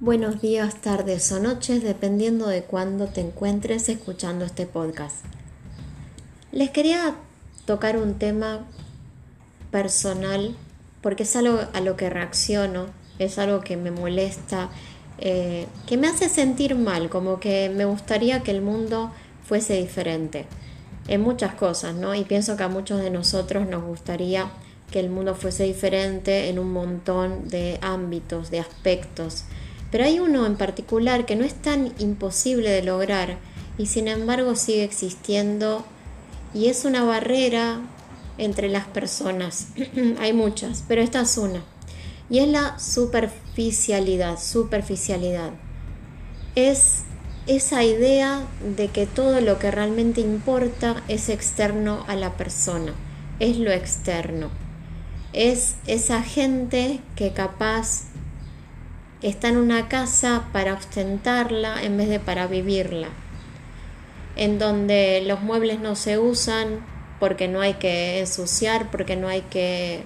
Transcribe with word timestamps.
Buenos 0.00 0.40
días, 0.40 0.76
tardes 0.76 1.32
o 1.32 1.40
noches, 1.40 1.82
dependiendo 1.82 2.46
de 2.46 2.62
cuándo 2.62 3.08
te 3.08 3.20
encuentres 3.20 3.88
escuchando 3.88 4.44
este 4.44 4.64
podcast. 4.64 5.24
Les 6.52 6.70
quería 6.70 7.16
tocar 7.66 7.96
un 7.96 8.14
tema 8.14 8.64
personal 9.72 10.54
porque 11.02 11.24
es 11.24 11.34
algo 11.34 11.58
a 11.72 11.80
lo 11.80 11.96
que 11.96 12.10
reacciono, 12.10 12.86
es 13.18 13.40
algo 13.40 13.58
que 13.58 13.76
me 13.76 13.90
molesta, 13.90 14.70
eh, 15.18 15.66
que 15.88 15.96
me 15.96 16.06
hace 16.06 16.28
sentir 16.28 16.76
mal, 16.76 17.08
como 17.08 17.40
que 17.40 17.68
me 17.68 17.84
gustaría 17.84 18.44
que 18.44 18.52
el 18.52 18.62
mundo 18.62 19.10
fuese 19.42 19.74
diferente 19.74 20.46
en 21.08 21.22
muchas 21.22 21.54
cosas, 21.54 21.96
¿no? 21.96 22.14
Y 22.14 22.22
pienso 22.22 22.56
que 22.56 22.62
a 22.62 22.68
muchos 22.68 23.00
de 23.00 23.10
nosotros 23.10 23.66
nos 23.66 23.82
gustaría 23.82 24.48
que 24.92 25.00
el 25.00 25.10
mundo 25.10 25.34
fuese 25.34 25.64
diferente 25.64 26.50
en 26.50 26.60
un 26.60 26.72
montón 26.72 27.48
de 27.48 27.80
ámbitos, 27.82 28.52
de 28.52 28.60
aspectos. 28.60 29.44
Pero 29.90 30.04
hay 30.04 30.20
uno 30.20 30.46
en 30.46 30.56
particular 30.56 31.26
que 31.26 31.36
no 31.36 31.44
es 31.44 31.54
tan 31.54 31.92
imposible 31.98 32.70
de 32.70 32.82
lograr 32.82 33.38
y 33.78 33.86
sin 33.86 34.08
embargo 34.08 34.56
sigue 34.56 34.84
existiendo 34.84 35.84
y 36.52 36.66
es 36.66 36.84
una 36.84 37.04
barrera 37.04 37.80
entre 38.36 38.68
las 38.68 38.86
personas. 38.86 39.68
hay 40.20 40.32
muchas, 40.32 40.84
pero 40.86 41.00
esta 41.00 41.20
es 41.22 41.38
una. 41.38 41.62
Y 42.30 42.40
es 42.40 42.48
la 42.48 42.78
superficialidad, 42.78 44.38
superficialidad. 44.38 45.52
Es 46.54 47.04
esa 47.46 47.82
idea 47.82 48.46
de 48.76 48.88
que 48.88 49.06
todo 49.06 49.40
lo 49.40 49.58
que 49.58 49.70
realmente 49.70 50.20
importa 50.20 51.02
es 51.08 51.30
externo 51.30 52.04
a 52.06 52.14
la 52.14 52.36
persona, 52.36 52.92
es 53.40 53.56
lo 53.56 53.70
externo. 53.70 54.50
Es 55.32 55.76
esa 55.86 56.22
gente 56.22 57.00
que 57.16 57.32
capaz 57.32 58.07
está 59.22 59.48
en 59.48 59.56
una 59.56 59.88
casa 59.88 60.48
para 60.52 60.74
ostentarla 60.74 61.82
en 61.82 61.96
vez 61.96 62.08
de 62.08 62.20
para 62.20 62.46
vivirla, 62.46 63.08
en 64.36 64.58
donde 64.58 65.22
los 65.26 65.40
muebles 65.40 65.80
no 65.80 65.96
se 65.96 66.18
usan 66.18 66.84
porque 67.18 67.48
no 67.48 67.60
hay 67.60 67.74
que 67.74 68.20
ensuciar, 68.20 68.90
porque 68.90 69.16
no 69.16 69.28
hay 69.28 69.42
que, 69.42 70.04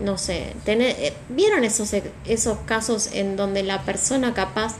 no 0.00 0.18
sé, 0.18 0.54
eh, 0.66 1.12
¿vieron 1.28 1.64
esos, 1.64 1.94
esos 2.24 2.58
casos 2.66 3.10
en 3.12 3.36
donde 3.36 3.62
la 3.62 3.82
persona 3.82 4.34
capaz 4.34 4.74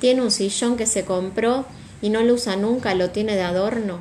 tiene 0.00 0.22
un 0.22 0.30
sillón 0.30 0.76
que 0.76 0.86
se 0.86 1.04
compró 1.04 1.64
y 2.02 2.10
no 2.10 2.22
lo 2.22 2.34
usa 2.34 2.56
nunca, 2.56 2.94
lo 2.94 3.10
tiene 3.10 3.34
de 3.34 3.42
adorno? 3.42 4.00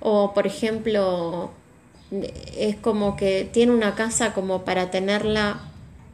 O, 0.00 0.34
por 0.34 0.46
ejemplo, 0.46 1.50
es 2.56 2.76
como 2.76 3.16
que 3.16 3.48
tiene 3.50 3.72
una 3.72 3.94
casa 3.94 4.34
como 4.34 4.64
para 4.64 4.90
tenerla 4.90 5.60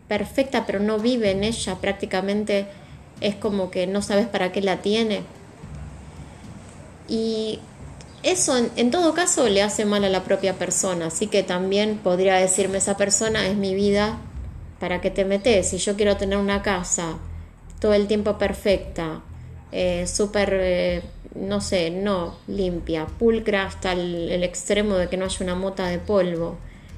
perfecta, 0.08 0.66
pero 0.66 0.80
no 0.80 0.98
vive 0.98 1.30
en 1.30 1.44
ella, 1.44 1.76
prácticamente 1.76 2.66
es 3.20 3.34
como 3.34 3.70
que 3.70 3.86
no 3.86 4.02
sabes 4.02 4.26
para 4.26 4.52
qué 4.52 4.60
la 4.60 4.82
tiene. 4.82 5.22
Y 7.08 7.60
eso 8.22 8.56
en, 8.76 8.90
todo 8.90 9.14
caso 9.14 9.48
le 9.48 9.62
hace 9.62 9.84
mal 9.84 10.04
a 10.04 10.08
la 10.08 10.24
propia 10.24 10.54
persona, 10.54 11.06
así 11.06 11.26
que 11.26 11.42
también 11.42 11.98
podría 11.98 12.36
decirme 12.36 12.78
esa 12.78 12.96
persona 12.96 13.46
es 13.46 13.56
mi 13.56 13.74
vida, 13.74 14.18
¿para 14.80 15.00
qué 15.00 15.10
te 15.10 15.24
metes? 15.24 15.68
Si 15.68 15.78
yo 15.78 15.96
quiero 15.96 16.16
tener 16.16 16.38
una 16.38 16.62
casa 16.62 17.18
todo 17.80 17.94
el 17.94 18.06
tiempo 18.06 18.38
perfecta, 18.38 19.20
eh, 19.72 20.06
súper, 20.06 20.56
eh, 20.58 21.02
no 21.34 21.60
sé, 21.60 21.90
no 21.90 22.36
limpia, 22.46 23.06
pulcra 23.06 23.64
hasta 23.64 23.92
el, 23.92 24.30
el 24.30 24.42
extremo 24.44 24.94
de 24.94 25.08
que 25.08 25.16
no 25.16 25.26
haya 25.26 25.38
una 25.40 25.54
mota 25.54 25.86
de 25.88 25.98
polvo, 25.98 26.56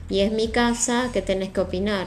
y 0.08 0.20
es 0.20 0.30
mi 0.30 0.48
casa, 0.48 1.10
¿qué 1.12 1.22
tenés 1.22 1.48
que 1.48 1.60
opinar? 1.60 2.06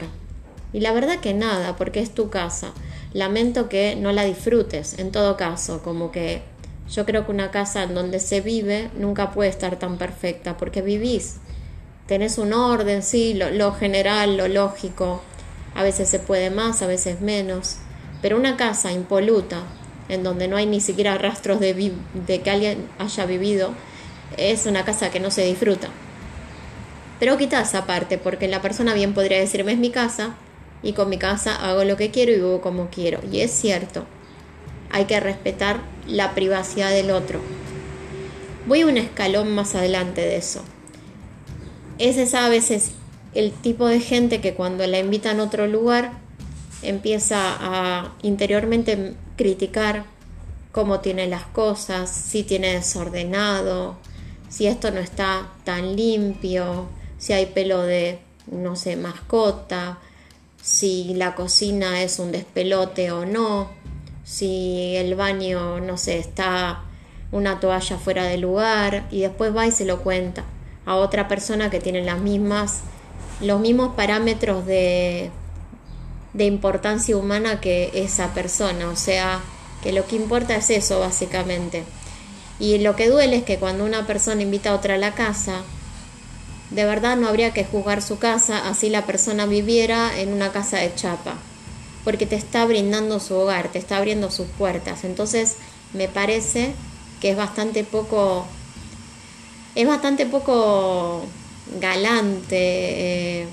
Y 0.72 0.80
la 0.80 0.92
verdad 0.92 1.20
que 1.20 1.34
nada, 1.34 1.76
porque 1.76 2.00
es 2.00 2.14
tu 2.14 2.30
casa. 2.30 2.72
Lamento 3.12 3.68
que 3.68 3.96
no 3.96 4.12
la 4.12 4.24
disfrutes, 4.24 4.98
en 4.98 5.10
todo 5.10 5.36
caso, 5.36 5.82
como 5.82 6.12
que 6.12 6.42
yo 6.90 7.06
creo 7.06 7.24
que 7.24 7.32
una 7.32 7.50
casa 7.50 7.84
en 7.84 7.94
donde 7.94 8.20
se 8.20 8.40
vive 8.40 8.90
nunca 8.96 9.30
puede 9.30 9.50
estar 9.50 9.78
tan 9.78 9.96
perfecta, 9.96 10.56
porque 10.56 10.82
vivís, 10.82 11.36
tenés 12.06 12.38
un 12.38 12.52
orden, 12.52 13.02
sí, 13.02 13.34
lo, 13.34 13.72
general, 13.74 14.36
lo 14.36 14.48
lógico, 14.48 15.22
a 15.74 15.82
veces 15.82 16.08
se 16.08 16.18
puede 16.18 16.50
más, 16.50 16.82
a 16.82 16.86
veces 16.86 17.20
menos, 17.20 17.76
pero 18.22 18.36
una 18.36 18.56
casa 18.56 18.92
impoluta, 18.92 19.62
en 20.08 20.24
donde 20.24 20.48
no 20.48 20.56
hay 20.56 20.66
ni 20.66 20.80
siquiera 20.80 21.16
rastros 21.18 21.60
de, 21.60 21.92
de 22.26 22.40
que 22.40 22.50
alguien 22.50 22.88
haya 22.98 23.26
vivido, 23.26 23.72
es 24.36 24.66
una 24.66 24.84
casa 24.84 25.10
que 25.10 25.20
no 25.20 25.30
se 25.30 25.44
disfruta. 25.44 25.88
Pero 27.20 27.36
quita 27.36 27.60
esa 27.60 27.86
parte, 27.86 28.18
porque 28.18 28.48
la 28.48 28.62
persona 28.62 28.94
bien 28.94 29.14
podría 29.14 29.38
decirme 29.38 29.72
es 29.72 29.78
mi 29.78 29.90
casa, 29.90 30.34
y 30.82 30.92
con 30.92 31.08
mi 31.08 31.18
casa 31.18 31.56
hago 31.56 31.84
lo 31.84 31.96
que 31.96 32.10
quiero 32.10 32.32
y 32.32 32.36
vivo 32.36 32.60
como 32.60 32.88
quiero. 32.90 33.20
Y 33.30 33.40
es 33.40 33.50
cierto, 33.50 34.04
hay 34.90 35.04
que 35.04 35.20
respetar 35.20 35.80
la 36.06 36.34
privacidad 36.34 36.90
del 36.90 37.10
otro. 37.10 37.40
Voy 38.66 38.84
un 38.84 38.96
escalón 38.96 39.54
más 39.54 39.74
adelante 39.74 40.20
de 40.20 40.36
eso. 40.36 40.62
Ese 41.98 42.22
es 42.22 42.34
a 42.34 42.48
veces 42.48 42.92
el 43.34 43.52
tipo 43.52 43.86
de 43.86 44.00
gente 44.00 44.40
que 44.40 44.54
cuando 44.54 44.86
la 44.86 44.98
invitan 44.98 45.40
a 45.40 45.44
otro 45.44 45.66
lugar 45.66 46.12
empieza 46.82 47.56
a 47.60 48.14
interiormente 48.22 49.14
criticar 49.36 50.04
cómo 50.72 51.00
tiene 51.00 51.26
las 51.26 51.44
cosas, 51.44 52.10
si 52.10 52.42
tiene 52.42 52.74
desordenado, 52.74 53.96
si 54.48 54.66
esto 54.66 54.90
no 54.90 55.00
está 55.00 55.48
tan 55.64 55.96
limpio, 55.96 56.88
si 57.18 57.32
hay 57.32 57.46
pelo 57.46 57.82
de, 57.82 58.18
no 58.50 58.76
sé, 58.76 58.96
mascota, 58.96 59.98
si 60.62 61.14
la 61.14 61.34
cocina 61.34 62.02
es 62.02 62.18
un 62.18 62.32
despelote 62.32 63.12
o 63.12 63.24
no, 63.24 63.70
si 64.24 64.94
el 64.96 65.14
baño, 65.14 65.80
no 65.80 65.96
sé, 65.96 66.18
está 66.18 66.82
una 67.32 67.60
toalla 67.60 67.96
fuera 67.98 68.24
de 68.24 68.38
lugar 68.38 69.06
y 69.10 69.20
después 69.20 69.56
va 69.56 69.66
y 69.66 69.72
se 69.72 69.84
lo 69.84 70.02
cuenta 70.02 70.44
a 70.86 70.96
otra 70.96 71.28
persona 71.28 71.70
que 71.70 71.80
tiene 71.80 72.02
las 72.02 72.20
mismas, 72.20 72.80
los 73.40 73.60
mismos 73.60 73.94
parámetros 73.94 74.66
de, 74.66 75.30
de 76.32 76.44
importancia 76.44 77.16
humana 77.16 77.60
que 77.60 77.90
esa 77.94 78.34
persona, 78.34 78.88
o 78.88 78.96
sea, 78.96 79.40
que 79.82 79.92
lo 79.92 80.06
que 80.06 80.16
importa 80.16 80.56
es 80.56 80.70
eso 80.70 81.00
básicamente. 81.00 81.84
Y 82.58 82.78
lo 82.78 82.94
que 82.94 83.08
duele 83.08 83.36
es 83.36 83.44
que 83.44 83.58
cuando 83.58 83.84
una 83.84 84.06
persona 84.06 84.42
invita 84.42 84.70
a 84.70 84.74
otra 84.74 84.94
a 84.94 84.98
la 84.98 85.14
casa, 85.14 85.62
de 86.70 86.84
verdad 86.84 87.16
no 87.16 87.28
habría 87.28 87.52
que 87.52 87.64
juzgar 87.64 88.00
su 88.00 88.18
casa 88.18 88.68
así 88.68 88.90
la 88.90 89.04
persona 89.04 89.46
viviera 89.46 90.18
en 90.18 90.32
una 90.32 90.52
casa 90.52 90.78
de 90.78 90.94
chapa, 90.94 91.34
porque 92.04 92.26
te 92.26 92.36
está 92.36 92.64
brindando 92.64 93.20
su 93.20 93.34
hogar, 93.34 93.68
te 93.68 93.78
está 93.78 93.96
abriendo 93.96 94.30
sus 94.30 94.46
puertas. 94.46 95.04
Entonces 95.04 95.56
me 95.92 96.08
parece 96.08 96.72
que 97.20 97.30
es 97.30 97.36
bastante 97.36 97.84
poco, 97.84 98.46
es 99.74 99.86
bastante 99.86 100.26
poco 100.26 101.24
galante 101.80 103.42
eh, 103.42 103.46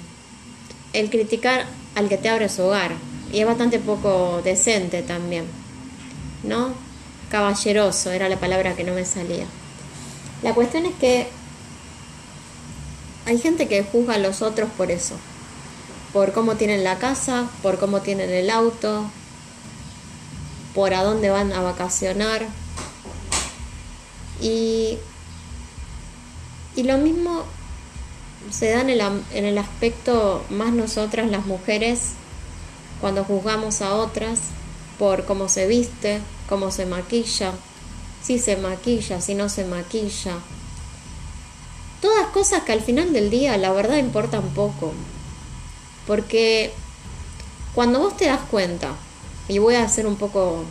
el 0.94 1.10
criticar 1.10 1.66
al 1.96 2.10
que 2.10 2.18
te 2.18 2.30
abre 2.30 2.50
su 2.50 2.64
hogar 2.64 2.92
y 3.32 3.40
es 3.40 3.46
bastante 3.46 3.80
poco 3.80 4.42
decente 4.44 5.02
también, 5.02 5.46
¿no? 6.44 6.74
Caballeroso 7.30 8.12
era 8.12 8.30
la 8.30 8.38
palabra 8.38 8.76
que 8.76 8.84
no 8.84 8.94
me 8.94 9.04
salía. 9.04 9.46
La 10.44 10.54
cuestión 10.54 10.86
es 10.86 10.94
que 10.96 11.28
hay 13.28 13.38
gente 13.38 13.68
que 13.68 13.84
juzga 13.84 14.14
a 14.14 14.20
los 14.20 14.42
otros 14.42 14.70
por 14.78 14.90
eso, 14.90 15.16
por 16.14 16.32
cómo 16.32 16.56
tienen 16.56 16.86
la 16.86 16.98
casa, 16.98 17.50
por 17.62 17.78
cómo 17.78 18.00
tienen 18.00 18.30
el 18.30 18.50
auto, 18.50 19.04
por 20.74 20.94
a 20.94 21.04
dónde 21.04 21.30
van 21.30 21.52
a 21.52 21.60
vacacionar. 21.60 22.48
Y, 24.42 24.98
y 26.78 26.84
lo 26.84 26.98
mismo 27.00 27.44
se 28.50 28.70
da 28.70 28.80
en 28.80 28.92
el, 28.92 29.02
en 29.02 29.44
el 29.44 29.58
aspecto 29.58 30.46
más 30.50 30.72
nosotras 30.72 31.30
las 31.30 31.46
mujeres 31.46 32.12
cuando 33.02 33.26
juzgamos 33.26 33.82
a 33.82 33.94
otras 33.96 34.40
por 34.98 35.26
cómo 35.26 35.50
se 35.50 35.68
viste, 35.68 36.22
cómo 36.48 36.72
se 36.72 36.86
maquilla, 36.86 37.52
si 38.24 38.40
se 38.40 38.56
maquilla, 38.56 39.20
si 39.20 39.36
no 39.36 39.50
se 39.50 39.66
maquilla, 39.66 40.38
Todas 42.02 42.28
cosas 42.28 42.64
que 42.64 42.74
al 42.74 42.82
final 42.82 43.12
del 43.14 43.30
día 43.30 43.58
la 43.58 43.72
verdad 43.72 43.98
importan 43.98 44.44
poco. 44.50 44.94
Porque 46.06 46.72
cuando 47.74 48.00
vos 48.00 48.16
te 48.16 48.26
das 48.26 48.42
cuenta, 48.50 48.92
y 49.48 49.60
voy 49.60 49.76
a 49.76 49.88
ser 49.88 50.08
un 50.08 50.16
poco 50.16 50.64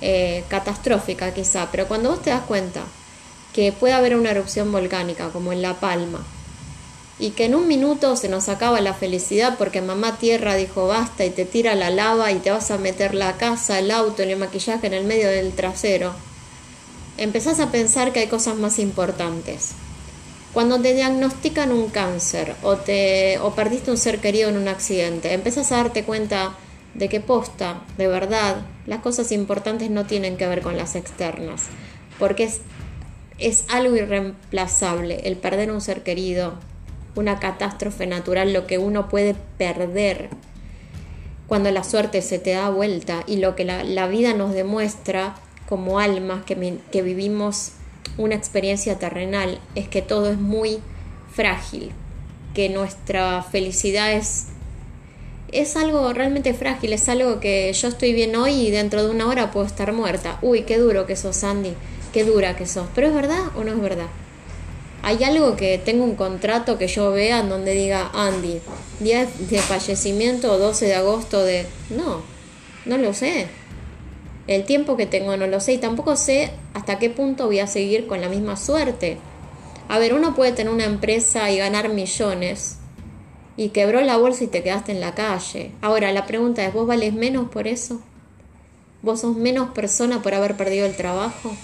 eh, 0.00 0.44
catastrófica 0.48 1.34
quizá, 1.34 1.70
pero 1.70 1.88
cuando 1.88 2.10
vos 2.10 2.22
te 2.22 2.30
das 2.30 2.42
cuenta 2.42 2.82
que 3.52 3.72
puede 3.72 3.94
haber 3.94 4.16
una 4.16 4.30
erupción 4.30 4.70
volcánica 4.70 5.30
como 5.30 5.52
en 5.52 5.62
La 5.62 5.74
Palma, 5.74 6.24
y 7.18 7.30
que 7.30 7.46
en 7.46 7.54
un 7.54 7.66
minuto 7.66 8.14
se 8.16 8.28
nos 8.28 8.48
acaba 8.48 8.80
la 8.80 8.94
felicidad 8.94 9.56
porque 9.58 9.82
mamá 9.82 10.18
tierra 10.18 10.54
dijo 10.54 10.86
basta 10.86 11.24
y 11.24 11.30
te 11.30 11.44
tira 11.44 11.74
la 11.74 11.90
lava 11.90 12.30
y 12.30 12.38
te 12.38 12.50
vas 12.50 12.70
a 12.70 12.78
meter 12.78 13.14
la 13.14 13.36
casa, 13.36 13.78
el 13.80 13.90
auto 13.90 14.22
el 14.22 14.36
maquillaje 14.36 14.86
en 14.86 14.94
el 14.94 15.04
medio 15.04 15.28
del 15.28 15.52
trasero, 15.52 16.12
empezás 17.16 17.58
a 17.60 17.72
pensar 17.72 18.12
que 18.12 18.20
hay 18.20 18.28
cosas 18.28 18.56
más 18.56 18.78
importantes. 18.78 19.70
Cuando 20.52 20.80
te 20.80 20.94
diagnostican 20.94 21.72
un 21.72 21.88
cáncer 21.88 22.54
o, 22.62 22.76
te, 22.76 23.38
o 23.38 23.54
perdiste 23.54 23.90
un 23.90 23.98
ser 23.98 24.18
querido 24.18 24.48
en 24.48 24.56
un 24.56 24.68
accidente, 24.68 25.32
empiezas 25.34 25.70
a 25.72 25.76
darte 25.76 26.04
cuenta 26.04 26.54
de 26.94 27.08
que 27.08 27.20
posta, 27.20 27.82
de 27.96 28.08
verdad, 28.08 28.62
las 28.86 29.00
cosas 29.00 29.30
importantes 29.30 29.90
no 29.90 30.06
tienen 30.06 30.36
que 30.36 30.46
ver 30.46 30.62
con 30.62 30.76
las 30.76 30.96
externas, 30.96 31.66
porque 32.18 32.44
es, 32.44 32.60
es 33.38 33.64
algo 33.68 33.94
irreemplazable 33.94 35.20
el 35.24 35.36
perder 35.36 35.70
un 35.70 35.80
ser 35.80 36.02
querido, 36.02 36.54
una 37.14 37.38
catástrofe 37.38 38.06
natural, 38.06 38.52
lo 38.52 38.66
que 38.66 38.78
uno 38.78 39.08
puede 39.08 39.34
perder 39.58 40.30
cuando 41.48 41.70
la 41.70 41.82
suerte 41.82 42.20
se 42.22 42.38
te 42.38 42.52
da 42.52 42.68
vuelta 42.68 43.24
y 43.26 43.36
lo 43.36 43.56
que 43.56 43.64
la, 43.64 44.06
vida 44.06 44.34
nos 44.34 44.52
demuestra 44.52 45.34
como 45.68 45.98
almas 45.98 46.44
que, 46.44 46.78
que 46.92 47.02
vivimos 47.02 47.72
una 48.16 48.34
experiencia 48.34 48.98
terrenal 48.98 49.60
es 49.74 49.88
que 49.88 50.02
todo 50.02 50.30
es 50.30 50.38
muy 50.38 50.80
frágil, 51.34 51.92
que 52.54 52.68
nuestra 52.68 53.42
felicidad 53.42 54.12
es, 54.12 54.46
es 55.52 55.76
algo 55.76 56.12
realmente 56.12 56.54
frágil, 56.54 56.92
es 56.92 57.08
algo 57.08 57.40
que 57.40 57.72
yo 57.72 57.88
estoy 57.88 58.12
bien 58.12 58.34
hoy 58.36 58.52
y 58.52 58.70
dentro 58.70 59.04
de 59.04 59.10
una 59.10 59.26
hora 59.28 59.50
puedo 59.50 59.66
estar 59.66 59.92
muerta. 59.92 60.38
Uy, 60.42 60.62
qué 60.62 60.78
duro 60.78 61.06
que 61.06 61.16
sos, 61.16 61.44
Andy, 61.44 61.74
qué 62.12 62.24
dura 62.24 62.56
que 62.56 62.66
sos. 62.66 62.86
Pero 62.94 63.08
es 63.08 63.14
verdad 63.14 63.44
o 63.56 63.64
no 63.64 63.72
es 63.72 63.80
verdad. 63.80 64.08
¿Hay 65.02 65.22
algo 65.22 65.56
que 65.56 65.78
tengo 65.78 66.04
un 66.04 66.16
contrato 66.16 66.76
que 66.76 66.88
yo 66.88 67.12
vea 67.12 67.42
donde 67.42 67.72
diga 67.72 68.10
Andy, 68.12 68.60
día 69.00 69.26
de 69.38 69.58
fallecimiento 69.58 70.58
12 70.58 70.86
de 70.86 70.94
agosto 70.96 71.44
de... 71.44 71.66
No, 71.90 72.22
no 72.84 72.98
lo 72.98 73.14
sé. 73.14 73.46
El 74.48 74.64
tiempo 74.64 74.96
que 74.96 75.04
tengo 75.04 75.36
no 75.36 75.46
lo 75.46 75.60
sé 75.60 75.74
y 75.74 75.78
tampoco 75.78 76.16
sé 76.16 76.50
hasta 76.72 76.98
qué 76.98 77.10
punto 77.10 77.46
voy 77.46 77.58
a 77.58 77.66
seguir 77.66 78.06
con 78.06 78.22
la 78.22 78.30
misma 78.30 78.56
suerte. 78.56 79.18
A 79.88 79.98
ver, 79.98 80.14
uno 80.14 80.34
puede 80.34 80.52
tener 80.52 80.72
una 80.72 80.86
empresa 80.86 81.50
y 81.50 81.58
ganar 81.58 81.90
millones 81.90 82.78
y 83.58 83.68
quebró 83.68 84.00
la 84.00 84.16
bolsa 84.16 84.44
y 84.44 84.46
te 84.46 84.62
quedaste 84.62 84.92
en 84.92 85.00
la 85.00 85.14
calle. 85.14 85.72
Ahora, 85.82 86.12
la 86.12 86.24
pregunta 86.24 86.64
es, 86.64 86.72
¿vos 86.72 86.86
vales 86.86 87.12
menos 87.12 87.50
por 87.50 87.68
eso? 87.68 88.00
¿Vos 89.02 89.20
sos 89.20 89.36
menos 89.36 89.70
persona 89.72 90.22
por 90.22 90.32
haber 90.32 90.56
perdido 90.56 90.86
el 90.86 90.96
trabajo? 90.96 91.54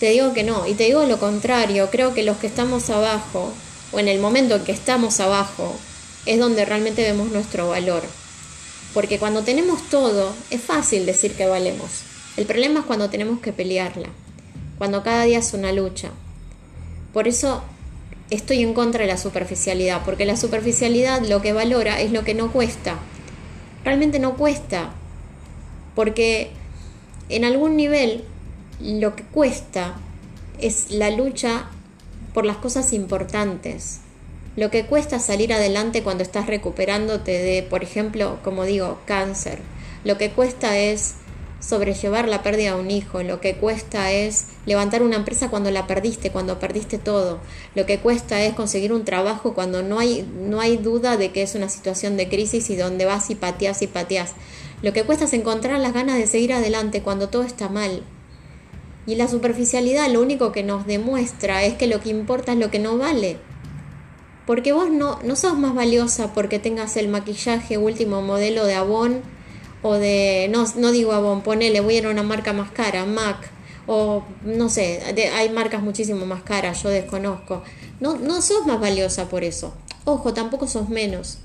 Te 0.00 0.10
digo 0.10 0.32
que 0.32 0.44
no, 0.44 0.66
y 0.66 0.72
te 0.72 0.84
digo 0.84 1.04
lo 1.04 1.18
contrario, 1.18 1.90
creo 1.90 2.14
que 2.14 2.22
los 2.22 2.38
que 2.38 2.46
estamos 2.46 2.88
abajo, 2.88 3.52
o 3.92 3.98
en 3.98 4.08
el 4.08 4.18
momento 4.18 4.56
en 4.56 4.64
que 4.64 4.72
estamos 4.72 5.20
abajo, 5.20 5.74
es 6.24 6.38
donde 6.38 6.64
realmente 6.64 7.02
vemos 7.02 7.30
nuestro 7.30 7.68
valor. 7.68 8.02
Porque 8.96 9.18
cuando 9.18 9.42
tenemos 9.42 9.90
todo, 9.90 10.32
es 10.48 10.62
fácil 10.62 11.04
decir 11.04 11.34
que 11.34 11.44
valemos. 11.44 12.00
El 12.38 12.46
problema 12.46 12.80
es 12.80 12.86
cuando 12.86 13.10
tenemos 13.10 13.40
que 13.40 13.52
pelearla, 13.52 14.08
cuando 14.78 15.02
cada 15.02 15.24
día 15.24 15.38
es 15.38 15.52
una 15.52 15.70
lucha. 15.70 16.12
Por 17.12 17.28
eso 17.28 17.62
estoy 18.30 18.62
en 18.62 18.72
contra 18.72 19.02
de 19.02 19.08
la 19.08 19.18
superficialidad, 19.18 20.02
porque 20.02 20.24
la 20.24 20.38
superficialidad 20.38 21.20
lo 21.26 21.42
que 21.42 21.52
valora 21.52 22.00
es 22.00 22.10
lo 22.10 22.24
que 22.24 22.32
no 22.32 22.50
cuesta. 22.50 22.96
Realmente 23.84 24.18
no 24.18 24.38
cuesta, 24.38 24.94
porque 25.94 26.52
en 27.28 27.44
algún 27.44 27.76
nivel 27.76 28.24
lo 28.80 29.14
que 29.14 29.24
cuesta 29.24 29.96
es 30.58 30.90
la 30.90 31.10
lucha 31.10 31.66
por 32.32 32.46
las 32.46 32.56
cosas 32.56 32.94
importantes. 32.94 34.00
Lo 34.56 34.70
que 34.70 34.86
cuesta 34.86 35.18
salir 35.18 35.52
adelante 35.52 36.02
cuando 36.02 36.22
estás 36.22 36.46
recuperándote 36.46 37.32
de, 37.32 37.62
por 37.62 37.82
ejemplo, 37.82 38.38
como 38.42 38.64
digo, 38.64 38.98
cáncer. 39.04 39.58
Lo 40.02 40.16
que 40.16 40.30
cuesta 40.30 40.78
es 40.78 41.14
sobrellevar 41.60 42.28
la 42.28 42.42
pérdida 42.42 42.74
de 42.74 42.80
un 42.80 42.90
hijo, 42.90 43.22
lo 43.22 43.40
que 43.40 43.56
cuesta 43.56 44.12
es 44.12 44.46
levantar 44.66 45.02
una 45.02 45.16
empresa 45.16 45.50
cuando 45.50 45.70
la 45.70 45.86
perdiste, 45.86 46.30
cuando 46.30 46.58
perdiste 46.58 46.98
todo, 46.98 47.40
lo 47.74 47.86
que 47.86 47.98
cuesta 47.98 48.42
es 48.42 48.54
conseguir 48.54 48.92
un 48.92 49.04
trabajo 49.04 49.54
cuando 49.54 49.82
no 49.82 49.98
hay, 49.98 50.26
no 50.38 50.60
hay 50.60 50.76
duda 50.76 51.16
de 51.16 51.32
que 51.32 51.42
es 51.42 51.54
una 51.54 51.68
situación 51.68 52.16
de 52.16 52.28
crisis 52.28 52.70
y 52.70 52.76
donde 52.76 53.04
vas 53.04 53.30
y 53.30 53.34
pateas 53.34 53.82
y 53.82 53.86
pateas. 53.86 54.32
Lo 54.82 54.92
que 54.92 55.04
cuesta 55.04 55.24
es 55.24 55.32
encontrar 55.32 55.80
las 55.80 55.94
ganas 55.94 56.18
de 56.18 56.26
seguir 56.26 56.52
adelante 56.52 57.02
cuando 57.02 57.28
todo 57.28 57.42
está 57.42 57.68
mal, 57.68 58.04
y 59.06 59.14
la 59.14 59.28
superficialidad 59.28 60.10
lo 60.10 60.20
único 60.20 60.52
que 60.52 60.62
nos 60.62 60.86
demuestra 60.86 61.64
es 61.64 61.74
que 61.74 61.86
lo 61.86 62.00
que 62.00 62.10
importa 62.10 62.52
es 62.52 62.58
lo 62.58 62.70
que 62.70 62.80
no 62.80 62.98
vale. 62.98 63.38
Porque 64.46 64.72
vos 64.72 64.90
no, 64.90 65.18
no 65.22 65.36
sos 65.36 65.58
más 65.58 65.74
valiosa 65.74 66.32
porque 66.32 66.58
tengas 66.58 66.96
el 66.96 67.08
maquillaje 67.08 67.78
último 67.78 68.22
modelo 68.22 68.64
de 68.64 68.74
Avon 68.74 69.20
o 69.82 69.94
de, 69.94 70.48
no, 70.52 70.64
no 70.76 70.92
digo 70.92 71.12
Avon, 71.12 71.42
ponele, 71.42 71.80
voy 71.80 71.96
a 71.96 71.98
ir 71.98 72.06
a 72.06 72.10
una 72.10 72.22
marca 72.22 72.52
más 72.52 72.70
cara, 72.70 73.04
MAC, 73.04 73.50
o 73.86 74.24
no 74.44 74.68
sé, 74.68 75.02
hay 75.34 75.48
marcas 75.50 75.82
muchísimo 75.82 76.26
más 76.26 76.42
caras, 76.42 76.82
yo 76.82 76.88
desconozco. 76.88 77.62
No, 78.00 78.16
no 78.16 78.42
sos 78.42 78.66
más 78.66 78.80
valiosa 78.80 79.28
por 79.28 79.44
eso. 79.44 79.74
Ojo, 80.04 80.34
tampoco 80.34 80.66
sos 80.66 80.88
menos. 80.88 81.38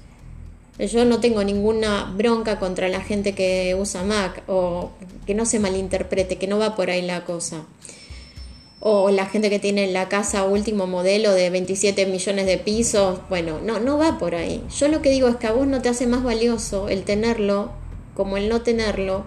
Yo 0.79 1.05
no 1.05 1.19
tengo 1.19 1.43
ninguna 1.43 2.11
bronca 2.15 2.57
contra 2.59 2.89
la 2.89 3.01
gente 3.01 3.33
que 3.33 3.75
usa 3.79 4.03
Mac 4.03 4.43
o 4.47 4.91
que 5.25 5.35
no 5.35 5.45
se 5.45 5.59
malinterprete, 5.59 6.37
que 6.37 6.47
no 6.47 6.57
va 6.57 6.75
por 6.75 6.89
ahí 6.89 7.01
la 7.01 7.25
cosa. 7.25 7.63
O 8.83 9.11
la 9.11 9.27
gente 9.27 9.51
que 9.51 9.59
tiene 9.59 9.91
la 9.91 10.09
casa 10.09 10.43
último 10.43 10.87
modelo 10.87 11.31
de 11.33 11.51
27 11.51 12.07
millones 12.07 12.47
de 12.47 12.57
pisos, 12.57 13.19
bueno, 13.29 13.59
no, 13.63 13.79
no 13.79 13.99
va 13.99 14.17
por 14.17 14.33
ahí. 14.33 14.63
Yo 14.75 14.87
lo 14.87 15.03
que 15.03 15.11
digo 15.11 15.27
es 15.27 15.35
que 15.35 15.45
a 15.45 15.51
vos 15.51 15.67
no 15.67 15.81
te 15.83 15.89
hace 15.89 16.07
más 16.07 16.23
valioso 16.23 16.89
el 16.89 17.03
tenerlo 17.03 17.71
como 18.15 18.37
el 18.37 18.49
no 18.49 18.61
tenerlo. 18.61 19.25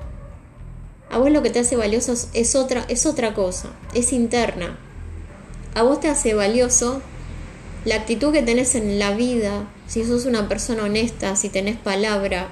A 1.08 1.18
vos 1.18 1.30
lo 1.30 1.42
que 1.42 1.50
te 1.50 1.60
hace 1.60 1.76
valioso 1.76 2.14
es 2.32 2.54
otra, 2.56 2.84
es 2.88 3.06
otra 3.06 3.32
cosa, 3.34 3.70
es 3.94 4.12
interna. 4.12 4.76
A 5.74 5.82
vos 5.82 6.00
te 6.00 6.08
hace 6.08 6.34
valioso 6.34 7.00
la 7.84 7.96
actitud 7.96 8.32
que 8.32 8.42
tenés 8.42 8.74
en 8.74 8.98
la 8.98 9.12
vida, 9.12 9.68
si 9.86 10.04
sos 10.04 10.24
una 10.24 10.48
persona 10.48 10.84
honesta, 10.84 11.36
si 11.36 11.48
tenés 11.48 11.76
palabra, 11.76 12.48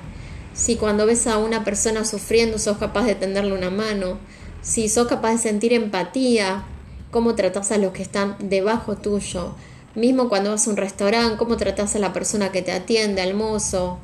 si 0.54 0.76
cuando 0.76 1.06
ves 1.06 1.26
a 1.26 1.38
una 1.38 1.64
persona 1.64 2.04
sufriendo 2.04 2.58
sos 2.58 2.78
capaz 2.78 3.06
de 3.06 3.14
tenderle 3.14 3.54
una 3.54 3.70
mano, 3.70 4.18
si 4.60 4.88
sos 4.88 5.08
capaz 5.08 5.32
de 5.32 5.38
sentir 5.38 5.72
empatía, 5.72 6.64
cómo 7.12 7.34
tratás 7.34 7.70
a 7.70 7.78
los 7.78 7.92
que 7.92 8.02
están 8.02 8.36
debajo 8.40 8.96
tuyo, 8.96 9.54
mismo 9.94 10.30
cuando 10.30 10.50
vas 10.50 10.66
a 10.66 10.70
un 10.70 10.78
restaurante, 10.78 11.36
cómo 11.36 11.58
tratás 11.58 11.94
a 11.94 11.98
la 11.98 12.12
persona 12.12 12.50
que 12.50 12.62
te 12.62 12.72
atiende, 12.72 13.20
al 13.20 13.34
mozo, 13.34 13.98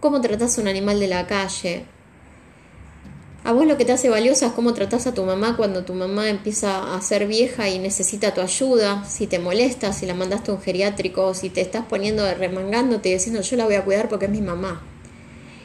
cómo 0.00 0.22
tratás 0.22 0.58
a 0.58 0.62
un 0.62 0.68
animal 0.68 0.98
de 0.98 1.06
la 1.06 1.26
calle. 1.26 1.84
A 3.44 3.52
vos 3.52 3.66
lo 3.66 3.76
que 3.76 3.84
te 3.84 3.92
hace 3.92 4.08
valiosa 4.08 4.46
es 4.46 4.52
cómo 4.52 4.72
tratás 4.72 5.06
a 5.06 5.12
tu 5.12 5.22
mamá 5.24 5.56
cuando 5.56 5.84
tu 5.84 5.92
mamá 5.92 6.30
empieza 6.30 6.94
a 6.94 7.00
ser 7.02 7.26
vieja 7.26 7.68
y 7.68 7.78
necesita 7.78 8.32
tu 8.32 8.40
ayuda, 8.40 9.04
si 9.04 9.26
te 9.26 9.38
molesta, 9.38 9.92
si 9.92 10.06
la 10.06 10.14
mandaste 10.14 10.50
a 10.50 10.54
un 10.54 10.62
geriátrico, 10.62 11.34
si 11.34 11.50
te 11.50 11.60
estás 11.60 11.84
poniendo 11.86 12.22
remangándote 12.34 13.10
y 13.10 13.12
diciendo 13.12 13.42
yo 13.42 13.56
la 13.56 13.66
voy 13.66 13.74
a 13.74 13.84
cuidar 13.84 14.08
porque 14.08 14.24
es 14.24 14.30
mi 14.30 14.40
mamá. 14.40 14.82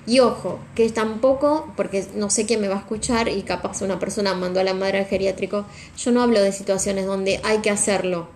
Y 0.08 0.20
ojo, 0.20 0.60
que 0.76 0.88
tampoco, 0.92 1.72
porque 1.76 2.06
no 2.16 2.30
sé 2.30 2.46
quién 2.46 2.62
me 2.62 2.68
va 2.68 2.76
a 2.76 2.80
escuchar 2.80 3.28
y 3.28 3.42
capaz 3.42 3.82
una 3.82 4.00
persona 4.00 4.36
mandó 4.36 4.60
a 4.60 4.64
la 4.64 4.76
madre 4.76 5.00
al 5.00 5.06
geriátrico, 5.06 5.66
yo 5.98 6.12
no 6.12 6.22
hablo 6.22 6.42
de 6.42 6.52
situaciones 6.52 7.08
donde 7.08 7.40
hay 7.44 7.60
que 7.60 7.72
hacerlo. 7.72 8.28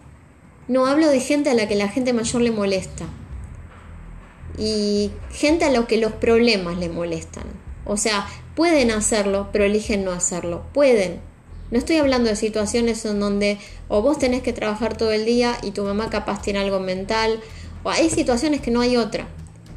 No 0.67 0.87
hablo 0.87 1.09
de 1.09 1.19
gente 1.19 1.49
a 1.49 1.53
la 1.53 1.67
que 1.67 1.75
la 1.75 1.87
gente 1.87 2.13
mayor 2.13 2.41
le 2.41 2.51
molesta. 2.51 3.05
Y 4.57 5.11
gente 5.31 5.65
a 5.65 5.71
la 5.71 5.85
que 5.85 5.97
los 5.97 6.13
problemas 6.13 6.77
le 6.77 6.89
molestan. 6.89 7.45
O 7.85 7.97
sea, 7.97 8.27
pueden 8.55 8.91
hacerlo, 8.91 9.49
pero 9.51 9.63
eligen 9.63 10.03
no 10.03 10.11
hacerlo. 10.11 10.63
Pueden. 10.73 11.21
No 11.71 11.77
estoy 11.77 11.97
hablando 11.97 12.29
de 12.29 12.35
situaciones 12.35 13.05
en 13.05 13.19
donde 13.19 13.59
o 13.89 14.01
vos 14.01 14.17
tenés 14.17 14.41
que 14.41 14.53
trabajar 14.53 14.97
todo 14.97 15.11
el 15.11 15.25
día 15.25 15.55
y 15.61 15.71
tu 15.71 15.83
mamá 15.83 16.09
capaz 16.09 16.41
tiene 16.41 16.59
algo 16.59 16.79
mental, 16.79 17.39
o 17.83 17.89
hay 17.89 18.09
situaciones 18.09 18.59
que 18.61 18.71
no 18.71 18.81
hay 18.81 18.97
otra. 18.97 19.27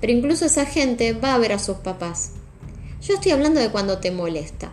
Pero 0.03 0.13
incluso 0.13 0.45
esa 0.45 0.67
gente 0.67 1.13
va 1.13 1.33
a 1.33 1.39
ver 1.39 1.53
a 1.53 1.61
sus 1.61 1.77
papás. 1.77 2.33
Yo 3.03 3.15
estoy 3.15 3.31
hablando 3.31 3.61
de 3.61 3.71
cuando 3.71 3.99
te 3.99 4.11
molesta. 4.11 4.73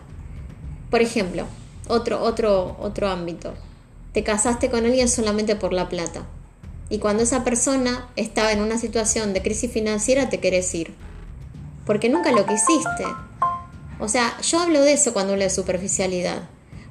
Por 0.90 1.02
ejemplo, 1.02 1.46
otro, 1.86 2.20
otro, 2.20 2.76
otro 2.80 3.08
ámbito. 3.08 3.54
Te 4.12 4.24
casaste 4.24 4.70
con 4.70 4.84
alguien 4.84 5.08
solamente 5.08 5.54
por 5.54 5.72
la 5.72 5.88
plata. 5.88 6.26
Y 6.88 6.98
cuando 6.98 7.22
esa 7.22 7.44
persona 7.44 8.08
estaba 8.16 8.50
en 8.50 8.60
una 8.60 8.76
situación 8.76 9.32
de 9.32 9.40
crisis 9.40 9.70
financiera, 9.70 10.28
te 10.28 10.40
querés 10.40 10.74
ir. 10.74 10.92
Porque 11.86 12.08
nunca 12.08 12.32
lo 12.32 12.44
quisiste. 12.44 13.04
O 14.00 14.08
sea, 14.08 14.36
yo 14.42 14.58
hablo 14.58 14.80
de 14.80 14.94
eso 14.94 15.12
cuando 15.12 15.34
hablo 15.34 15.44
de 15.44 15.50
superficialidad. 15.50 16.42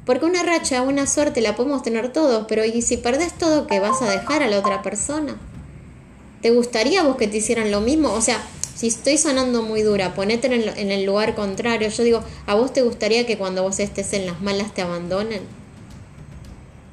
Porque 0.05 0.25
una 0.25 0.43
racha, 0.43 0.81
una 0.81 1.08
suerte 1.08 1.41
la 1.41 1.58
podemos 1.58 1.84
tener 1.84 2.13
todos, 2.13 2.46
pero 2.48 2.63
¿y 2.63 2.81
si 2.84 2.96
perdés 2.96 3.38
todo, 3.38 3.67
qué 3.67 3.81
vas 3.81 4.01
a 4.01 4.10
dejar 4.10 4.43
a 4.43 4.48
la 4.48 4.60
otra 4.60 4.81
persona? 4.81 5.38
¿Te 6.41 6.51
gustaría 6.51 7.03
vos 7.03 7.17
que 7.17 7.27
te 7.27 7.38
hicieran 7.38 7.72
lo 7.72 7.81
mismo? 7.81 8.13
O 8.13 8.22
sea, 8.22 8.41
si 8.75 8.88
estoy 8.88 9.17
sonando 9.17 9.62
muy 9.62 9.81
dura, 9.81 10.13
ponete 10.13 10.48
en 10.48 10.91
el, 10.91 11.05
lugar 11.05 11.36
contrario. 11.36 11.89
Yo 11.89 12.03
digo, 12.03 12.24
¿a 12.46 12.55
vos 12.55 12.72
te 12.72 12.81
gustaría 12.81 13.25
que 13.25 13.38
cuando 13.38 13.63
vos 13.63 13.79
estés 13.79 14.13
en 14.13 14.25
las 14.25 14.41
malas 14.41 14.74
te 14.74 14.81
abandonen? 14.81 15.41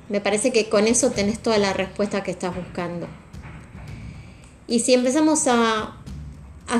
Me 0.08 0.20
parece 0.20 0.50
que 0.50 0.68
con 0.68 0.88
eso 0.88 1.10
tenés 1.10 1.38
toda 1.38 1.58
la 1.58 1.72
respuesta 1.72 2.24
que 2.24 2.32
estás 2.32 2.56
buscando. 2.56 3.06
Y 4.66 4.80
si 4.80 4.94
empezamos 4.94 5.46
a 5.46 5.96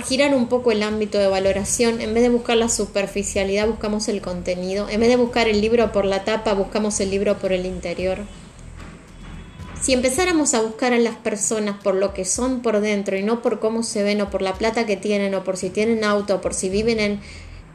girar 0.04 0.35
un 0.35 0.49
poco 0.49 0.73
el 0.73 0.82
ámbito 0.82 1.18
de 1.18 1.28
valoración. 1.28 2.00
En 2.00 2.12
vez 2.12 2.25
de 2.25 2.28
buscar 2.28 2.56
la 2.56 2.68
superficialidad, 2.68 3.68
buscamos 3.68 4.08
el 4.08 4.20
contenido. 4.20 4.88
En 4.88 5.00
vez 5.00 5.08
de 5.08 5.16
buscar 5.16 5.46
el 5.46 5.61
libro 5.61 5.92
por 5.92 6.04
la 6.04 6.25
tapa, 6.25 6.54
buscamos 6.54 6.99
el 6.99 7.11
libro 7.11 7.38
por 7.38 7.52
el 7.52 7.64
interior. 7.64 8.18
Si 9.87 9.93
empezáramos 9.93 10.52
a 10.55 10.62
buscar 10.62 10.93
a 10.93 10.99
las 10.99 11.14
personas 11.14 11.81
por 11.81 11.95
lo 11.95 12.12
que 12.12 12.25
son 12.25 12.61
por 12.61 12.81
dentro 12.81 13.16
y 13.16 13.23
no 13.23 13.40
por 13.40 13.61
cómo 13.61 13.85
se 13.85 14.02
ven 14.02 14.21
o 14.21 14.31
por 14.31 14.43
la 14.43 14.55
plata 14.55 14.85
que 14.85 14.97
tienen 14.97 15.33
o 15.37 15.45
por 15.45 15.57
si 15.57 15.71
tienen 15.71 16.02
auto 16.02 16.35
o 16.35 16.40
por 16.40 16.55
si 16.55 16.69
viven 16.69 16.99
en, 16.99 17.21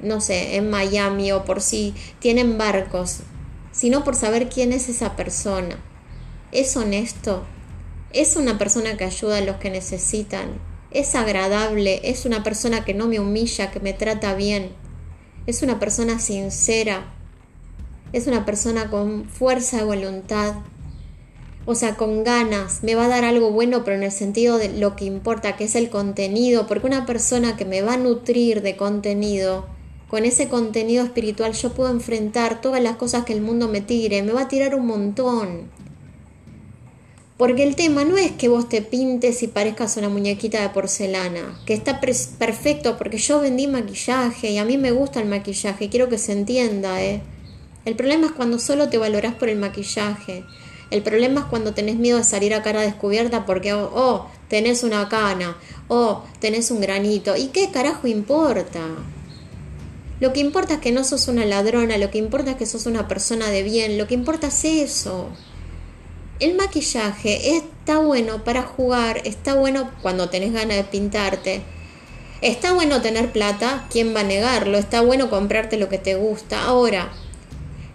no 0.01 0.19
sé, 0.19 0.57
en 0.57 0.69
Miami 0.69 1.31
o 1.31 1.45
por 1.45 1.61
si 1.61 1.93
tienen 2.19 2.57
barcos, 2.57 3.19
sino 3.71 4.03
por 4.03 4.17
saber 4.17 4.49
quién 4.49 4.73
es 4.73 4.89
esa 4.89 5.15
persona. 5.15 5.77
¿Es 6.51 6.75
honesto? 6.75 7.45
¿Es 8.11 8.35
una 8.35 8.57
persona 8.57 8.97
que 8.97 9.05
ayuda 9.05 9.37
a 9.37 9.41
los 9.41 9.55
que 9.55 9.69
necesitan? 9.69 10.59
¿Es 10.91 11.15
agradable? 11.15 12.01
¿Es 12.03 12.25
una 12.25 12.43
persona 12.43 12.83
que 12.83 12.93
no 12.93 13.07
me 13.07 13.21
humilla, 13.21 13.71
que 13.71 13.79
me 13.79 13.93
trata 13.93 14.35
bien? 14.35 14.73
¿Es 15.47 15.61
una 15.61 15.79
persona 15.79 16.19
sincera? 16.19 17.05
¿Es 18.11 18.27
una 18.27 18.45
persona 18.45 18.89
con 18.89 19.23
fuerza 19.29 19.77
de 19.77 19.83
voluntad? 19.83 20.55
O 21.65 21.75
sea, 21.75 21.95
con 21.95 22.23
ganas, 22.23 22.81
me 22.81 22.95
va 22.95 23.05
a 23.05 23.09
dar 23.09 23.23
algo 23.23 23.51
bueno, 23.51 23.83
pero 23.83 23.95
en 23.95 24.03
el 24.03 24.11
sentido 24.11 24.57
de 24.57 24.69
lo 24.69 24.95
que 24.95 25.05
importa, 25.05 25.55
que 25.55 25.65
es 25.65 25.75
el 25.75 25.89
contenido, 25.89 26.65
porque 26.65 26.87
una 26.87 27.05
persona 27.05 27.55
que 27.55 27.65
me 27.65 27.83
va 27.83 27.93
a 27.93 27.97
nutrir 27.97 28.63
de 28.63 28.75
contenido, 28.75 29.67
con 30.09 30.25
ese 30.25 30.49
contenido 30.49 31.03
espiritual 31.03 31.53
yo 31.53 31.71
puedo 31.73 31.91
enfrentar 31.91 32.61
todas 32.61 32.81
las 32.81 32.95
cosas 32.95 33.25
que 33.25 33.33
el 33.33 33.41
mundo 33.41 33.67
me 33.67 33.81
tire, 33.81 34.23
me 34.23 34.33
va 34.33 34.41
a 34.41 34.47
tirar 34.47 34.73
un 34.73 34.87
montón. 34.87 35.69
Porque 37.37 37.63
el 37.63 37.75
tema 37.75 38.05
no 38.05 38.17
es 38.17 38.31
que 38.31 38.47
vos 38.47 38.67
te 38.67 38.81
pintes 38.81 39.41
y 39.41 39.47
parezcas 39.47 39.97
una 39.97 40.09
muñequita 40.09 40.61
de 40.61 40.69
porcelana, 40.69 41.59
que 41.65 41.73
está 41.73 42.01
perfecto 42.01 42.97
porque 42.97 43.17
yo 43.17 43.39
vendí 43.39 43.67
maquillaje 43.67 44.51
y 44.51 44.57
a 44.57 44.65
mí 44.65 44.77
me 44.77 44.91
gusta 44.91 45.21
el 45.21 45.29
maquillaje, 45.29 45.89
quiero 45.89 46.09
que 46.09 46.17
se 46.17 46.33
entienda, 46.33 47.01
¿eh? 47.03 47.21
El 47.85 47.95
problema 47.95 48.27
es 48.27 48.31
cuando 48.33 48.59
solo 48.59 48.89
te 48.89 48.97
valorás 48.97 49.35
por 49.35 49.49
el 49.49 49.57
maquillaje. 49.57 50.43
El 50.91 51.01
problema 51.01 51.41
es 51.41 51.45
cuando 51.47 51.73
tenés 51.73 51.95
miedo 51.95 52.17
de 52.17 52.23
salir 52.25 52.53
a 52.53 52.61
cara 52.61 52.81
descubierta 52.81 53.45
porque, 53.45 53.73
oh, 53.73 53.89
oh 53.93 54.27
tenés 54.49 54.83
una 54.83 55.07
cana, 55.07 55.57
oh, 55.87 56.23
tenés 56.39 56.69
un 56.69 56.81
granito. 56.81 57.37
¿Y 57.37 57.47
qué 57.47 57.71
carajo 57.71 58.07
importa? 58.07 58.81
Lo 60.19 60.33
que 60.33 60.41
importa 60.41 60.75
es 60.75 60.79
que 60.81 60.91
no 60.91 61.03
sos 61.03 61.29
una 61.29 61.45
ladrona, 61.45 61.97
lo 61.97 62.11
que 62.11 62.17
importa 62.17 62.51
es 62.51 62.57
que 62.57 62.65
sos 62.65 62.85
una 62.85 63.07
persona 63.07 63.49
de 63.49 63.63
bien, 63.63 63.97
lo 63.97 64.05
que 64.05 64.13
importa 64.13 64.47
es 64.47 64.65
eso. 64.65 65.29
El 66.39 66.55
maquillaje 66.55 67.55
está 67.55 67.99
bueno 67.99 68.43
para 68.43 68.63
jugar, 68.63 69.21
está 69.25 69.53
bueno 69.53 69.89
cuando 70.01 70.29
tenés 70.29 70.51
ganas 70.51 70.77
de 70.77 70.83
pintarte. 70.83 71.61
Está 72.41 72.73
bueno 72.73 73.01
tener 73.01 73.31
plata, 73.31 73.87
¿quién 73.89 74.15
va 74.15 74.19
a 74.19 74.23
negarlo? 74.23 74.77
Está 74.77 75.01
bueno 75.01 75.29
comprarte 75.29 75.77
lo 75.77 75.87
que 75.87 75.99
te 75.99 76.15
gusta. 76.15 76.63
Ahora, 76.63 77.13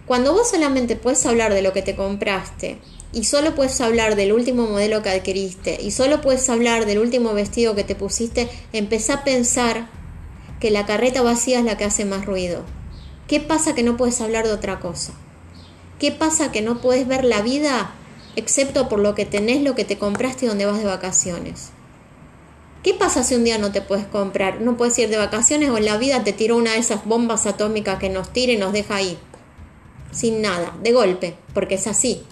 cuando 0.07 0.33
vos 0.33 0.49
solamente 0.49 0.95
puedes 0.95 1.25
hablar 1.25 1.53
de 1.53 1.61
lo 1.61 1.73
que 1.73 1.83
te 1.83 1.95
compraste 1.95 2.79
y 3.13 3.25
solo 3.25 3.53
puedes 3.53 3.79
hablar 3.81 4.15
del 4.15 4.33
último 4.33 4.65
modelo 4.65 5.03
que 5.03 5.09
adquiriste 5.09 5.77
y 5.81 5.91
solo 5.91 6.21
puedes 6.21 6.49
hablar 6.49 6.85
del 6.85 6.99
último 6.99 7.33
vestido 7.33 7.75
que 7.75 7.83
te 7.83 7.93
pusiste, 7.93 8.49
empezá 8.73 9.15
a 9.15 9.23
pensar 9.23 9.89
que 10.59 10.71
la 10.71 10.85
carreta 10.85 11.21
vacía 11.21 11.59
es 11.59 11.65
la 11.65 11.77
que 11.77 11.83
hace 11.83 12.05
más 12.05 12.25
ruido. 12.25 12.63
¿Qué 13.27 13.39
pasa 13.39 13.75
que 13.75 13.83
no 13.83 13.97
puedes 13.97 14.19
hablar 14.21 14.47
de 14.47 14.53
otra 14.53 14.79
cosa? 14.79 15.13
¿Qué 15.99 16.11
pasa 16.11 16.51
que 16.51 16.61
no 16.61 16.81
puedes 16.81 17.07
ver 17.07 17.25
la 17.25 17.41
vida 17.41 17.93
excepto 18.37 18.87
por 18.87 18.99
lo 18.99 19.15
que 19.15 19.25
tenés, 19.25 19.63
lo 19.63 19.75
que 19.75 19.83
te 19.83 19.97
compraste 19.97 20.45
y 20.45 20.47
donde 20.47 20.65
vas 20.65 20.77
de 20.77 20.85
vacaciones. 20.85 21.71
¿Qué 22.83 22.93
pasa 22.93 23.23
si 23.23 23.35
un 23.35 23.43
día 23.43 23.57
no 23.57 23.71
te 23.71 23.81
puedes 23.81 24.05
comprar? 24.05 24.61
No 24.61 24.77
puedes 24.77 24.97
ir 24.99 25.09
de 25.09 25.17
vacaciones 25.17 25.71
o 25.71 25.77
en 25.77 25.85
la 25.85 25.97
vida 25.97 26.23
te 26.23 26.33
tiró 26.33 26.55
una 26.55 26.73
de 26.73 26.77
esas 26.77 27.03
bombas 27.03 27.47
atómicas 27.47 27.97
que 27.97 28.09
nos 28.09 28.31
tira 28.31 28.53
y 28.53 28.57
nos 28.57 28.71
deja 28.71 28.95
ahí, 28.95 29.17
sin 30.11 30.41
nada, 30.41 30.75
de 30.81 30.91
golpe, 30.91 31.35
porque 31.53 31.75
es 31.75 31.87
así. 31.87 32.23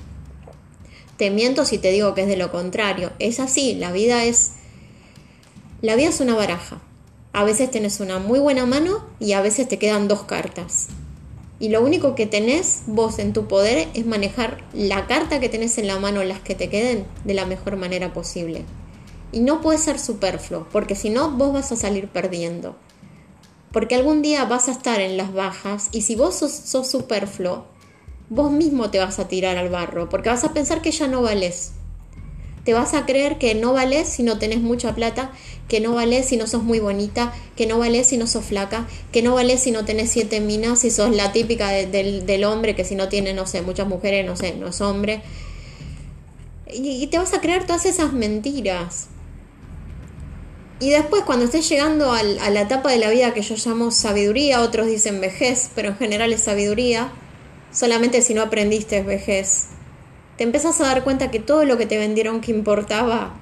Te 1.17 1.29
miento 1.29 1.65
si 1.65 1.77
te 1.77 1.91
digo 1.91 2.13
que 2.13 2.21
es 2.21 2.27
de 2.27 2.37
lo 2.37 2.51
contrario, 2.51 3.11
es 3.19 3.39
así, 3.39 3.75
la 3.75 3.91
vida 3.91 4.25
es... 4.25 4.53
La 5.81 5.95
vida 5.95 6.09
es 6.09 6.19
una 6.19 6.35
baraja. 6.35 6.81
A 7.31 7.43
veces 7.43 7.69
tienes 7.69 7.99
una 7.99 8.17
muy 8.17 8.39
buena 8.39 8.65
mano 8.65 9.05
y 9.19 9.33
a 9.33 9.41
veces 9.41 9.67
te 9.67 9.77
quedan 9.77 10.07
dos 10.07 10.23
cartas. 10.23 10.87
Y 11.59 11.69
lo 11.69 11.81
único 11.81 12.15
que 12.15 12.25
tenés 12.25 12.83
vos 12.85 13.19
en 13.19 13.33
tu 13.33 13.47
poder 13.47 13.87
es 13.93 14.05
manejar 14.05 14.63
la 14.73 15.07
carta 15.07 15.39
que 15.39 15.49
tenés 15.49 15.77
en 15.77 15.87
la 15.87 15.99
mano, 15.99 16.23
las 16.23 16.39
que 16.39 16.55
te 16.55 16.69
queden, 16.69 17.05
de 17.23 17.33
la 17.33 17.45
mejor 17.45 17.77
manera 17.77 18.13
posible. 18.13 18.65
Y 19.31 19.39
no 19.39 19.61
puede 19.61 19.77
ser 19.77 19.99
superfluo, 19.99 20.67
porque 20.71 20.95
si 20.95 21.09
no, 21.09 21.31
vos 21.31 21.53
vas 21.53 21.71
a 21.71 21.75
salir 21.75 22.07
perdiendo. 22.07 22.75
Porque 23.75 23.95
algún 23.95 24.21
día 24.21 24.45
vas 24.45 24.69
a 24.69 24.71
estar 24.71 25.01
en 25.01 25.17
las 25.17 25.33
bajas 25.33 25.89
y 25.91 26.03
si 26.03 26.15
vos 26.15 26.35
sos, 26.35 26.87
superfluo, 26.87 27.65
vos 28.29 28.49
mismo 28.49 28.89
te 28.89 28.99
vas 28.99 29.19
a 29.19 29.27
tirar 29.27 29.57
al 29.57 29.67
barro, 29.67 30.07
porque 30.07 30.29
vas 30.29 30.45
a 30.45 30.53
pensar 30.53 30.81
que 30.81 30.91
ya 30.91 31.09
no 31.09 31.21
vales 31.21 31.73
te 32.63 32.73
vas 32.73 32.95
a 32.95 33.05
creer 33.05 33.37
que 33.37 33.53
no 33.53 33.73
vales 33.73 34.07
si 34.07 34.23
no 34.23 34.39
tenés 34.39 34.59
mucha 34.59 34.95
plata, 34.95 35.31
que 35.67 35.81
no 35.81 35.93
vales 35.93 36.25
si 36.25 36.37
no 36.37 36.47
sos 36.47 36.63
muy 36.63 36.79
bonita, 36.79 37.31
que 37.55 37.67
no 37.67 37.77
vales 37.77 38.07
si 38.07 38.17
no 38.17 38.25
sos 38.27 38.45
flaca, 38.45 38.87
que 39.11 39.21
no 39.21 39.35
vales 39.35 39.61
si 39.61 39.71
no 39.71 39.85
tenés 39.85 40.09
siete 40.09 40.39
minas, 40.39 40.79
si 40.79 40.89
sos 40.89 41.15
la 41.15 41.31
típica 41.31 41.69
del, 41.69 42.43
hombre, 42.43 42.75
que 42.75 42.83
si 42.83 42.95
no 42.95 43.07
tiene, 43.07 43.33
no 43.33 43.45
sé, 43.45 43.61
muchas 43.61 43.87
mujeres, 43.87 44.25
no 44.25 44.35
sé, 44.35 44.55
no 44.55 44.69
es 44.69 44.81
hombre. 44.81 45.21
Y, 46.73 47.05
te 47.07 47.19
vas 47.19 47.33
a 47.33 47.41
creer 47.41 47.67
todas 47.67 47.85
esas 47.85 48.13
mentiras. 48.13 49.09
Y 50.79 50.89
después 50.89 51.23
cuando 51.23 51.45
estés 51.45 51.67
llegando 51.69 52.11
a 52.11 52.21
la 52.23 52.61
etapa 52.61 52.91
de 52.91 52.97
la 52.97 53.09
vida 53.09 53.33
que 53.33 53.41
yo 53.41 53.55
llamo 53.55 53.91
sabiduría, 53.91 54.61
otros 54.61 54.87
dicen 54.87 55.21
vejez, 55.21 55.69
pero 55.73 55.89
en 55.89 55.97
general 55.97 56.33
es 56.33 56.41
sabiduría, 56.41 57.11
solamente 57.71 58.21
si 58.21 58.33
no 58.33 58.41
aprendiste 58.41 59.01
vejez 59.01 59.69
te 60.37 60.43
empezás 60.43 60.81
a 60.81 60.85
dar 60.85 61.03
cuenta 61.03 61.31
que 61.31 61.39
todo 61.39 61.63
lo 61.63 61.77
que 61.77 61.85
te 61.85 61.97
vendieron 61.97 62.41
que 62.41 62.51
importaba, 62.51 63.33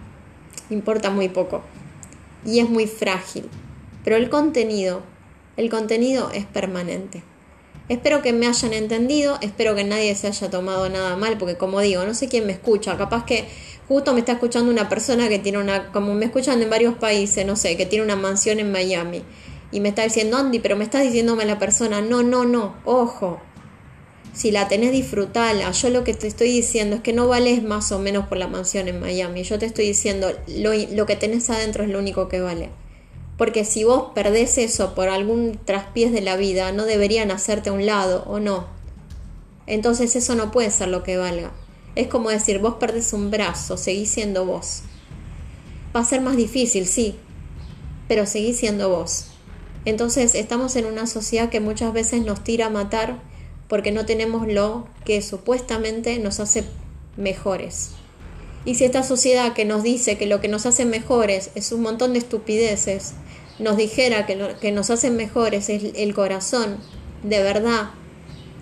importa 0.70 1.10
muy 1.10 1.30
poco. 1.30 1.64
Y 2.46 2.60
es 2.60 2.70
muy 2.70 2.88
frágil. 2.88 3.50
Pero 4.04 4.16
el 4.16 4.30
contenido, 4.30 5.02
el 5.58 5.70
contenido 5.70 6.30
es 6.32 6.46
permanente. 6.46 7.24
Espero 7.90 8.22
que 8.22 8.32
me 8.32 8.48
hayan 8.48 8.74
entendido, 8.74 9.38
espero 9.42 9.76
que 9.76 9.84
nadie 9.84 10.14
se 10.16 10.28
haya 10.28 10.50
tomado 10.50 10.88
nada 10.90 11.18
mal, 11.18 11.38
porque 11.38 11.58
como 11.58 11.82
digo, 11.82 12.06
no 12.06 12.14
sé 12.14 12.30
quién 12.30 12.46
me 12.46 12.54
escucha, 12.54 12.98
capaz 12.98 13.26
que 13.26 13.48
justo 13.88 14.14
me 14.14 14.20
está 14.20 14.34
escuchando 14.34 14.72
una 14.72 14.90
persona 14.90 15.30
que 15.30 15.40
tiene 15.40 15.58
una, 15.58 15.92
como 15.92 16.14
me 16.14 16.26
escuchan 16.26 16.62
en 16.62 16.70
varios 16.70 16.96
países, 16.96 17.46
no 17.46 17.56
sé, 17.56 17.78
que 17.78 17.86
tiene 17.86 18.06
una 18.06 18.16
mansión 18.16 18.60
en 18.60 18.72
Miami, 18.72 19.24
y 19.72 19.80
me 19.80 19.90
está 19.90 20.04
diciendo, 20.04 20.38
Andy, 20.38 20.60
pero 20.60 20.76
me 20.76 20.84
estás 20.84 21.04
diciéndome 21.04 21.46
la 21.46 21.60
persona, 21.60 22.02
no, 22.02 22.22
no, 22.22 22.46
no, 22.46 22.76
ojo, 22.86 23.42
si 24.34 24.50
la 24.50 24.68
tenés, 24.68 24.92
disfrutala. 24.92 25.70
Yo 25.72 25.90
lo 25.90 26.04
que 26.04 26.14
te 26.14 26.28
estoy 26.28 26.52
diciendo 26.52 26.96
es 26.96 27.02
que 27.02 27.14
no 27.14 27.28
vales 27.28 27.64
más 27.64 27.92
o 27.92 28.00
menos 28.00 28.28
por 28.28 28.40
la 28.40 28.48
mansión 28.48 28.88
en 28.88 29.00
Miami. 29.00 29.44
Yo 29.44 29.60
te 29.60 29.68
estoy 29.68 29.86
diciendo, 29.86 30.32
lo, 30.48 30.74
lo 30.74 31.06
que 31.06 31.16
tenés 31.16 31.50
adentro 31.52 31.84
es 31.84 31.90
lo 31.90 32.00
único 32.00 32.28
que 32.30 32.42
vale. 32.42 32.70
Porque 33.38 33.64
si 33.64 33.84
vos 33.84 34.12
perdés 34.16 34.58
eso 34.58 34.96
por 34.96 35.10
algún 35.10 35.60
traspiés 35.64 36.12
de 36.12 36.22
la 36.22 36.36
vida, 36.36 36.72
no 36.72 36.86
deberían 36.86 37.30
hacerte 37.32 37.70
a 37.70 37.74
un 37.74 37.86
lado, 37.86 38.24
¿o 38.28 38.40
no? 38.40 38.68
Entonces 39.68 40.16
eso 40.16 40.36
no 40.36 40.52
puede 40.52 40.72
ser 40.72 40.88
lo 40.90 41.04
que 41.04 41.18
valga. 41.18 41.52
Es 41.96 42.08
como 42.08 42.30
decir, 42.30 42.60
vos 42.60 42.76
perdés 42.76 43.14
un 43.14 43.30
brazo, 43.30 43.78
seguís 43.78 44.10
siendo 44.10 44.46
vos. 44.46 44.82
Va 45.96 46.00
a 46.00 46.06
ser 46.06 46.22
más 46.22 46.36
difícil, 46.36 46.88
sí, 46.88 47.16
pero 48.08 48.26
seguís 48.26 48.58
siendo 48.58 48.90
vos. 48.90 49.28
Entonces 49.86 50.34
estamos 50.34 50.76
en 50.76 50.86
una 50.86 51.08
sociedad 51.08 51.50
que 51.50 51.60
muchas 51.60 51.94
veces 51.94 52.24
nos 52.26 52.44
tira 52.44 52.68
a 52.68 52.70
matar 52.70 53.20
porque 53.68 53.92
no 53.92 54.06
tenemos 54.06 54.48
lo 54.48 54.88
que 55.06 55.22
supuestamente 55.22 56.18
nos 56.20 56.40
hace 56.40 56.64
mejores. 57.18 57.92
Y 58.66 58.76
si 58.76 58.86
esta 58.86 59.04
sociedad 59.04 59.54
que 59.54 59.66
nos 59.66 59.84
dice 59.84 60.18
que 60.18 60.26
lo 60.26 60.40
que 60.40 60.48
nos 60.48 60.66
hace 60.66 60.86
mejores 60.86 61.52
es 61.56 61.72
un 61.72 61.82
montón 61.82 62.14
de 62.14 62.20
estupideces, 62.20 63.14
nos 63.60 63.78
dijera 63.78 64.26
que 64.26 64.36
lo 64.36 64.60
que 64.60 64.72
nos 64.72 64.90
hace 64.90 65.12
mejores 65.12 65.70
es 65.70 65.84
el 65.96 66.14
corazón, 66.14 66.78
de 67.24 67.44
verdad, 67.44 67.92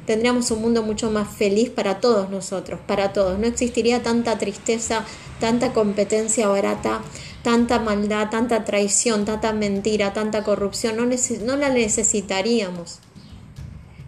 tendríamos 0.06 0.52
un 0.52 0.62
mundo 0.62 0.84
mucho 0.84 1.12
más 1.12 1.28
feliz 1.28 1.70
para 1.70 2.00
todos 2.00 2.30
nosotros, 2.30 2.80
para 2.86 3.14
todos. 3.14 3.40
No 3.40 3.48
existiría 3.48 4.04
tanta 4.04 4.38
tristeza, 4.38 5.06
tanta 5.40 5.74
competencia 5.74 6.48
barata, 6.48 7.02
tanta 7.44 7.80
maldad, 7.80 8.30
tanta 8.30 8.66
traición, 8.66 9.26
tanta 9.26 9.54
mentira, 9.54 10.14
tanta 10.14 10.44
corrupción. 10.44 10.98
No, 10.98 11.06
no 11.06 11.56
la 11.58 11.70
necesitaríamos 11.70 13.00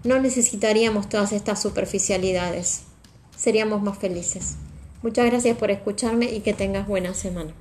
no 0.04 0.20
necesitaríamos 0.20 1.08
todas 1.08 1.32
estas 1.32 1.62
superficialidades. 1.62 2.82
Seríamos 3.38 3.82
más 3.82 3.98
felices. 3.98 4.56
Muchas 5.02 5.26
gracias 5.26 5.58
por 5.58 5.72
escucharme 5.72 6.26
y 6.26 6.42
que 6.42 6.54
tengas 6.54 6.88
buena 6.88 7.14
semana. 7.14 7.54